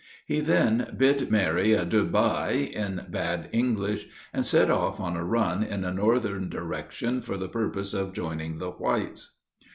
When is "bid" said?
0.97-1.29